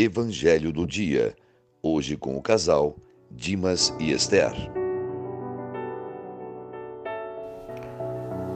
Evangelho 0.00 0.70
do 0.70 0.86
Dia, 0.86 1.34
hoje 1.82 2.16
com 2.16 2.36
o 2.36 2.40
casal 2.40 2.94
Dimas 3.32 3.92
e 3.98 4.12
Esther. 4.12 4.52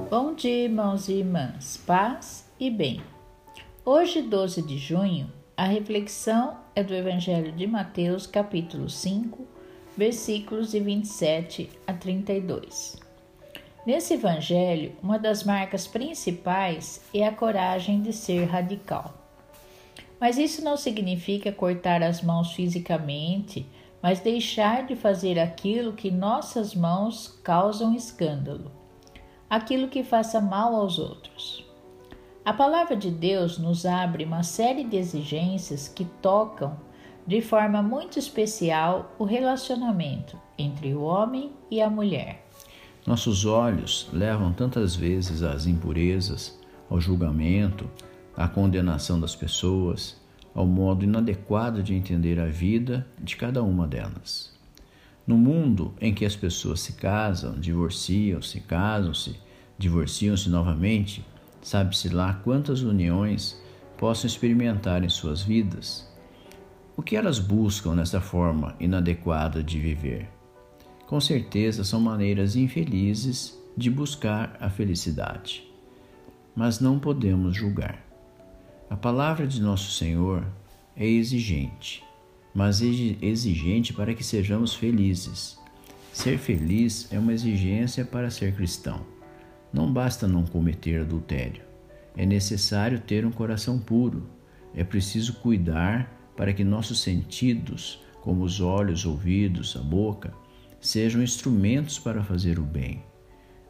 Bom 0.09 0.37
dia, 0.37 0.67
irmãos 0.67 1.09
e 1.09 1.15
irmãs, 1.15 1.83
paz 1.85 2.49
e 2.61 2.71
bem. 2.71 3.03
Hoje, 3.85 4.23
12 4.23 4.63
de 4.63 4.79
junho, 4.79 5.33
a 5.57 5.65
reflexão 5.65 6.59
é 6.77 6.85
do 6.85 6.95
Evangelho 6.95 7.51
de 7.51 7.67
Mateus, 7.67 8.25
capítulo 8.25 8.89
5, 8.89 9.45
versículos 9.97 10.71
de 10.71 10.79
27 10.79 11.69
a 11.89 11.93
32. 11.93 13.01
Nesse 13.85 14.15
Evangelho, 14.15 14.93
uma 15.03 15.19
das 15.19 15.43
marcas 15.43 15.89
principais 15.89 17.03
é 17.13 17.27
a 17.27 17.33
coragem 17.33 18.01
de 18.01 18.13
ser 18.13 18.45
radical. 18.45 19.22
Mas 20.23 20.39
isso 20.39 20.63
não 20.63 20.77
significa 20.77 21.51
cortar 21.51 22.01
as 22.01 22.23
mãos 22.23 22.53
fisicamente, 22.53 23.67
mas 24.01 24.21
deixar 24.21 24.87
de 24.87 24.95
fazer 24.95 25.37
aquilo 25.37 25.95
que 25.95 26.13
nossas 26.13 26.77
mãos 26.77 27.41
causam 27.43 27.93
escândalo, 27.93 28.71
aquilo 29.51 29.89
que 29.89 30.05
faça 30.05 30.41
mal 30.41 30.77
aos 30.77 30.97
outros. 30.97 31.67
A 32.45 32.53
palavra 32.53 32.95
de 32.95 33.11
Deus 33.11 33.59
nos 33.59 33.85
abre 33.85 34.25
uma 34.25 34.45
série 34.45 34.85
de 34.85 34.97
exigências 34.97 35.89
que 35.89 36.05
tocam 36.05 36.77
de 37.27 37.43
forma 37.43 37.83
muito 37.83 38.17
especial 38.17 39.17
o 39.19 39.25
relacionamento 39.25 40.39
entre 40.57 40.95
o 40.95 41.03
homem 41.03 41.51
e 41.69 41.83
a 41.83 41.91
mulher. 41.91 42.47
Nossos 43.05 43.45
olhos 43.45 44.09
levam 44.13 44.53
tantas 44.53 44.95
vezes 44.95 45.43
às 45.43 45.67
impurezas, 45.67 46.57
ao 46.89 47.01
julgamento, 47.01 47.91
à 48.37 48.49
condenação 48.49 49.21
das 49.21 49.35
pessoas, 49.35 50.17
ao 50.55 50.67
modo 50.67 51.05
inadequado 51.05 51.83
de 51.83 51.95
entender 51.95 52.39
a 52.39 52.47
vida 52.47 53.07
de 53.19 53.37
cada 53.37 53.63
uma 53.63 53.87
delas. 53.87 54.53
No 55.27 55.37
mundo 55.37 55.95
em 56.01 56.13
que 56.13 56.25
as 56.25 56.35
pessoas 56.35 56.81
se 56.81 56.95
casam, 56.95 57.55
divorciam-se, 57.55 58.61
casam-se, 58.61 59.37
divorciam-se 59.79 60.51
novamente, 60.51 61.25
sabe-se 61.63 62.09
lá 62.09 62.35
quantas 62.35 62.83
uniões 62.83 63.61
possam 63.97 64.27
experimentar 64.27 65.05
em 65.05 65.09
suas 65.09 65.43
vidas. 65.43 66.11
O 66.97 67.03
que 67.03 67.17
elas 67.17 67.39
buscam 67.39 67.95
nessa 67.95 68.21
forma 68.21 68.75
inadequada 68.81 69.63
de 69.63 69.79
viver? 69.79 70.29
Com 71.07 71.21
certeza 71.21 71.85
são 71.85 72.01
maneiras 72.01 72.57
infelizes 72.57 73.59
de 73.77 73.91
buscar 73.91 74.57
a 74.61 74.69
felicidade. 74.69 75.65
Mas 76.55 76.81
não 76.81 76.99
podemos 76.99 77.57
julgar. 77.57 78.12
A 78.93 78.97
palavra 78.97 79.47
de 79.47 79.59
nosso 79.59 79.91
Senhor 79.91 80.47
é 80.95 81.07
exigente, 81.07 82.05
mas 82.55 82.83
exigente 82.83 83.91
para 83.91 84.13
que 84.13 84.23
sejamos 84.23 84.75
felizes. 84.75 85.59
Ser 86.13 86.37
feliz 86.37 87.11
é 87.11 87.19
uma 87.19 87.33
exigência 87.33 88.05
para 88.05 88.31
ser 88.31 88.55
cristão. 88.55 89.01
Não 89.73 89.91
basta 89.91 90.29
não 90.29 90.45
cometer 90.45 91.01
adultério. 91.01 91.63
É 92.15 92.27
necessário 92.27 93.01
ter 93.01 93.25
um 93.25 93.33
coração 93.33 93.79
puro. 93.79 94.29
É 94.75 94.85
preciso 94.85 95.37
cuidar 95.37 96.13
para 96.37 96.53
que 96.53 96.63
nossos 96.63 97.01
sentidos, 97.01 97.99
como 98.21 98.45
os 98.45 98.61
olhos, 98.61 99.07
ouvidos, 99.07 99.75
a 99.75 99.81
boca, 99.81 100.35
sejam 100.83 101.23
instrumentos 101.23 101.99
para 101.99 102.23
fazer 102.23 102.59
o 102.59 102.63
bem. 102.63 103.03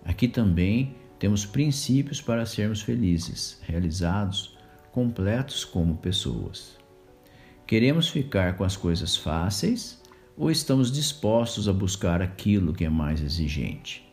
Aqui 0.04 0.26
também 0.26 0.96
temos 1.20 1.46
princípios 1.46 2.20
para 2.20 2.44
sermos 2.44 2.82
felizes, 2.82 3.60
realizados 3.62 4.60
completos 4.92 5.64
como 5.64 5.96
pessoas. 5.96 6.76
Queremos 7.66 8.08
ficar 8.08 8.56
com 8.56 8.62
as 8.62 8.76
coisas 8.76 9.16
fáceis 9.16 10.00
ou 10.36 10.50
estamos 10.50 10.92
dispostos 10.92 11.66
a 11.66 11.72
buscar 11.72 12.20
aquilo 12.20 12.74
que 12.74 12.84
é 12.84 12.90
mais 12.90 13.22
exigente? 13.22 14.06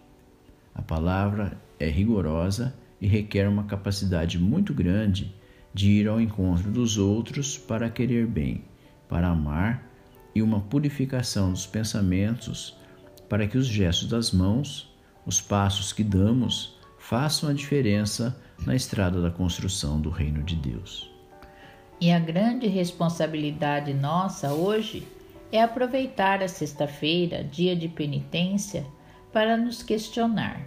A 0.73 0.81
palavra 0.81 1.59
é 1.77 1.89
rigorosa 1.89 2.73
e 3.01 3.07
requer 3.07 3.47
uma 3.47 3.65
capacidade 3.65 4.39
muito 4.39 4.73
grande 4.73 5.35
de 5.73 5.91
ir 5.91 6.07
ao 6.07 6.21
encontro 6.21 6.71
dos 6.71 6.97
outros 6.97 7.57
para 7.57 7.89
querer 7.89 8.25
bem, 8.25 8.63
para 9.09 9.27
amar 9.27 9.85
e 10.33 10.41
uma 10.41 10.61
purificação 10.61 11.51
dos 11.51 11.67
pensamentos 11.67 12.77
para 13.27 13.45
que 13.45 13.57
os 13.57 13.67
gestos 13.67 14.07
das 14.07 14.31
mãos, 14.31 14.89
os 15.25 15.41
passos 15.41 15.91
que 15.91 16.03
damos, 16.03 16.77
façam 16.97 17.49
a 17.49 17.53
diferença 17.53 18.39
na 18.65 18.75
estrada 18.75 19.21
da 19.21 19.31
construção 19.31 19.99
do 19.99 20.09
reino 20.09 20.43
de 20.43 20.55
Deus. 20.55 21.09
E 22.01 22.11
a 22.11 22.19
grande 22.19 22.67
responsabilidade 22.67 23.93
nossa 23.93 24.53
hoje 24.53 25.07
é 25.51 25.61
aproveitar 25.61 26.41
a 26.41 26.47
sexta-feira, 26.47 27.43
dia 27.43 27.75
de 27.75 27.87
penitência, 27.87 28.85
para 29.33 29.57
nos 29.57 29.83
questionar: 29.83 30.61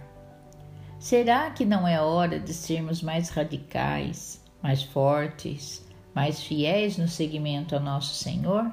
será 0.99 1.49
que 1.51 1.65
não 1.65 1.87
é 1.87 2.01
hora 2.01 2.39
de 2.39 2.53
sermos 2.53 3.01
mais 3.01 3.29
radicais, 3.29 4.43
mais 4.61 4.83
fortes, 4.83 5.85
mais 6.13 6.41
fiéis 6.43 6.97
no 6.97 7.07
seguimento 7.07 7.75
ao 7.75 7.81
nosso 7.81 8.15
Senhor? 8.15 8.71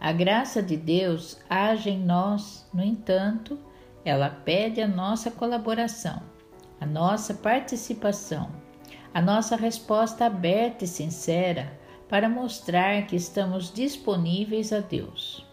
A 0.00 0.12
graça 0.12 0.62
de 0.62 0.76
Deus 0.76 1.38
age 1.48 1.90
em 1.90 1.98
nós, 1.98 2.66
no 2.72 2.82
entanto, 2.82 3.58
ela 4.02 4.30
pede 4.30 4.80
a 4.80 4.88
nossa 4.88 5.30
colaboração 5.30 6.22
a 6.80 6.86
nossa 6.86 7.34
participação, 7.34 8.50
a 9.12 9.20
nossa 9.20 9.54
resposta 9.54 10.24
aberta 10.24 10.84
e 10.84 10.88
sincera 10.88 11.78
para 12.08 12.28
mostrar 12.28 13.06
que 13.06 13.14
estamos 13.14 13.72
disponíveis 13.72 14.72
a 14.72 14.80
Deus. 14.80 15.46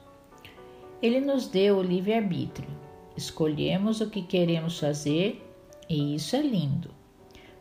Ele 1.02 1.20
nos 1.20 1.48
deu 1.48 1.78
o 1.78 1.84
livre-arbítrio. 1.84 2.70
Escolhemos 3.16 4.02
o 4.02 4.10
que 4.10 4.22
queremos 4.22 4.80
fazer 4.80 5.44
e 5.90 6.16
isso 6.16 6.36
é 6.36 6.42
lindo. 6.42 6.92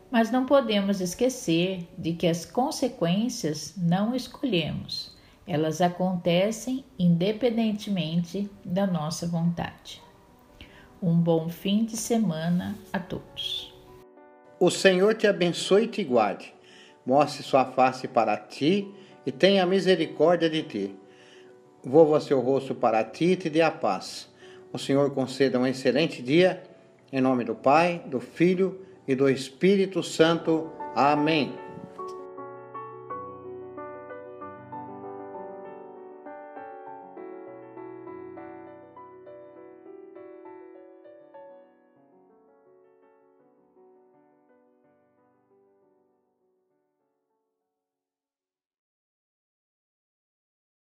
Mas 0.09 0.31
não 0.31 0.45
podemos 0.45 1.01
esquecer 1.01 1.87
de 1.97 2.13
que 2.13 2.27
as 2.27 2.45
consequências 2.45 3.75
não 3.75 4.15
escolhemos, 4.15 5.15
elas 5.45 5.81
acontecem 5.81 6.83
independentemente 6.97 8.49
da 8.63 8.87
nossa 8.87 9.27
vontade. 9.27 10.01
Um 11.01 11.15
bom 11.15 11.47
fim 11.47 11.85
de 11.85 11.95
semana 11.95 12.75
a 12.91 12.99
todos. 12.99 13.73
O 14.59 14.71
Senhor 14.71 15.13
te 15.13 15.27
abençoe 15.27 15.83
e 15.83 15.87
te 15.87 16.03
guarde, 16.03 16.53
mostre 17.05 17.43
sua 17.43 17.65
face 17.65 18.07
para 18.07 18.35
ti 18.35 18.91
e 19.25 19.31
tenha 19.31 19.65
misericórdia 19.65 20.49
de 20.49 20.63
ti. 20.63 20.95
Volva 21.83 22.19
seu 22.19 22.39
rosto 22.39 22.73
para 22.73 23.03
ti 23.03 23.25
e 23.25 23.35
te 23.35 23.49
dê 23.49 23.61
a 23.61 23.69
paz. 23.69 24.27
O 24.73 24.79
Senhor 24.79 25.11
conceda 25.11 25.59
um 25.59 25.67
excelente 25.67 26.21
dia, 26.23 26.63
em 27.11 27.21
nome 27.21 27.43
do 27.43 27.53
Pai, 27.53 28.01
do 28.07 28.19
Filho 28.19 28.81
e 29.07 29.13
do 29.13 29.29
Espírito 29.29 30.01
Santo. 30.01 30.71
Amém. 30.95 31.66